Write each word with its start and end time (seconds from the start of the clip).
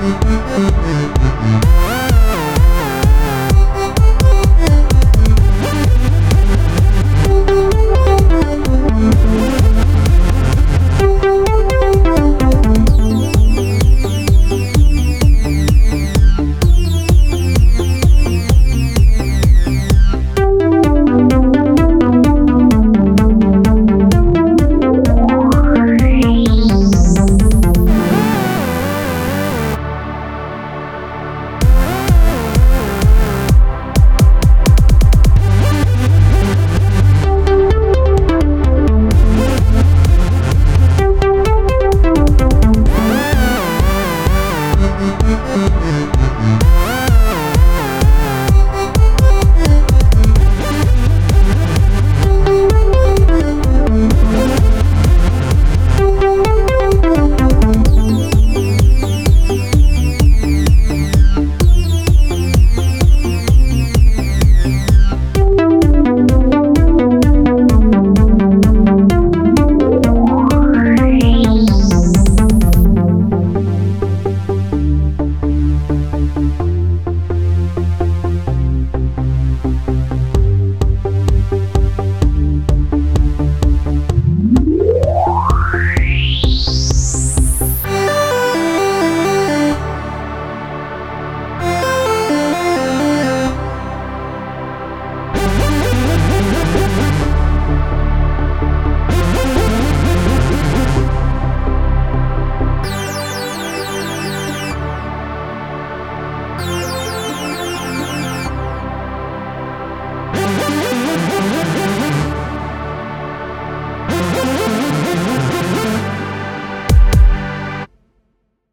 Música 0.00 1.89